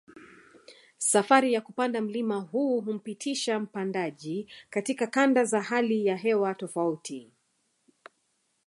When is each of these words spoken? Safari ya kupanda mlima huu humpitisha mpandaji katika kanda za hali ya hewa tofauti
Safari 0.97 1.53
ya 1.53 1.61
kupanda 1.61 2.01
mlima 2.01 2.39
huu 2.39 2.81
humpitisha 2.81 3.59
mpandaji 3.59 4.51
katika 4.69 5.07
kanda 5.07 5.45
za 5.45 5.61
hali 5.61 6.05
ya 6.05 6.17
hewa 6.17 6.55
tofauti 6.55 7.31